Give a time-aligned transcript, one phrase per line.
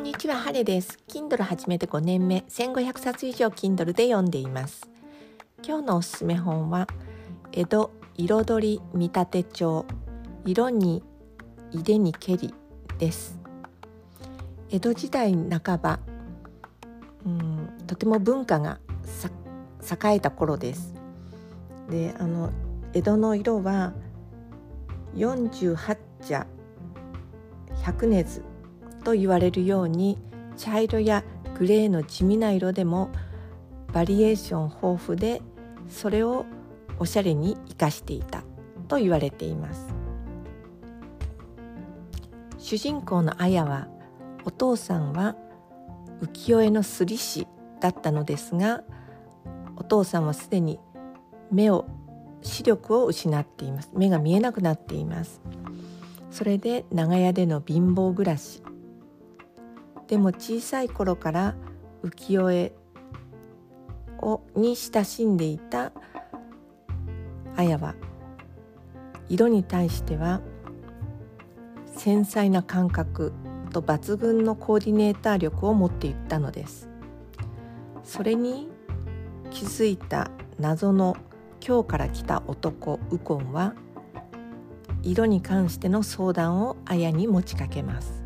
[0.00, 0.98] んにちは、ハレです。
[1.08, 4.88] Kindle 始めて5年目、1500冊以上 Kindle で読んでいます。
[5.62, 6.86] 今日のおすすめ本は、
[7.52, 9.84] 江戸彩り見立て帳、
[10.46, 11.02] 色に
[11.70, 12.54] いでにけり
[12.98, 13.38] です。
[14.70, 16.00] 江戸時代半ば、
[17.26, 18.78] うんとても文化が
[19.82, 20.94] 栄えた頃です。
[21.90, 22.50] で、あの
[22.94, 23.92] 江戸の色は
[25.14, 26.46] 48茶
[27.82, 28.42] 百熱
[29.00, 30.18] と言われるように
[30.56, 31.24] 茶色や
[31.58, 33.10] グレーの地味な色でも
[33.92, 35.42] バリエーション豊富で
[35.88, 36.46] それを
[36.98, 38.44] おしゃれに生かしていた
[38.88, 39.94] と言われています。
[42.58, 43.88] 主人公の綾は
[44.44, 45.34] お父さんは
[46.22, 47.46] 浮世絵のすり師
[47.80, 48.82] だったのですが
[49.76, 50.78] お父さんはすでに
[51.50, 51.86] 目を
[52.42, 53.90] 視力を失っています。
[53.94, 55.40] 目が見えなくなっています。
[56.30, 58.62] それで長屋での貧乏暮らし
[60.10, 61.54] でも小さい頃から
[62.02, 62.72] 浮世絵
[64.18, 65.92] をに親しんでいた
[67.54, 67.94] 綾は
[69.28, 70.40] 色に対しては
[71.94, 73.32] 繊細な感覚
[73.72, 76.88] と抜群のコーディネーター力を持っていったのです。
[78.02, 78.68] それに
[79.52, 81.16] 気づいた謎の
[81.64, 83.74] 今日から来た男ウコンは
[85.04, 88.19] 色に関しての相談を綾に持ちかけます。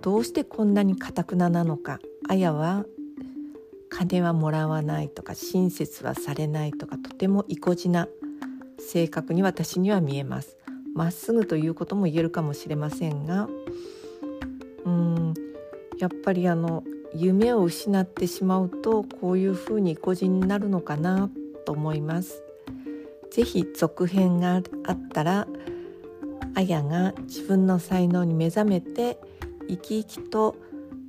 [0.00, 2.84] どうしてこんなにかたくななのか綾は
[3.90, 8.08] 金はもらわないとか親切はされないとかとても意固地な
[8.78, 10.56] 性格に私には見えます。
[10.94, 13.48] まっすぐということも言えるかもしれませんが
[14.84, 15.34] うん
[15.98, 16.82] やっぱりあの
[17.14, 21.30] 夢を失ってしまうとこういうふうに意固地になるのかな
[21.64, 22.42] と思います。
[23.30, 25.46] ぜひ続編があったら
[26.54, 29.18] 綾が自分の才能に目覚めて
[29.68, 30.56] 生き生きと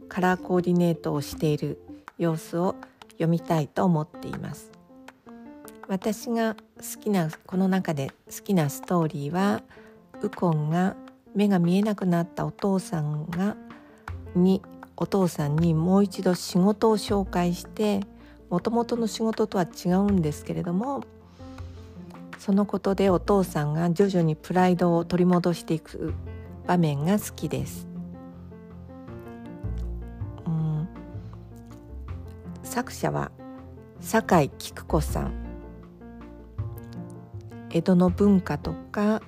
[0.07, 1.79] カラーコーディネートをしている
[2.17, 2.75] 様子を
[3.11, 4.71] 読みたいと思っています。
[5.87, 9.63] 私が好きなこの中で好きなストーリーは
[10.21, 10.95] ウコンが
[11.33, 13.55] 目が見えなくなったお父さんが
[14.35, 14.61] に
[14.95, 18.01] お父さんにもう一度仕事を紹介して
[18.51, 21.03] もともとの仕事とは違うんですけれども
[22.37, 26.13] そのことでお父さんが徐々にプライドを取り戻していく
[26.67, 27.88] 場面が好きです。
[32.79, 33.29] 作者は
[33.99, 35.33] 酒井菊子さん。
[37.71, 39.21] 江戸の文化とか、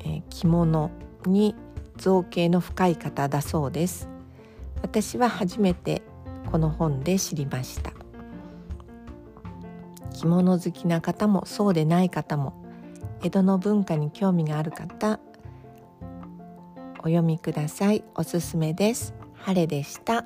[0.00, 0.90] えー、着物
[1.26, 1.54] に
[1.98, 4.08] 造形の深い方だそうです。
[4.80, 6.00] 私は初めて
[6.50, 7.92] この本で知りました。
[10.14, 12.54] 着物好きな方もそうでない方も
[13.22, 15.20] 江戸の文化に興味がある方
[17.00, 18.04] お読みください。
[18.14, 19.12] おすすめです。
[19.34, 20.24] 晴れでした。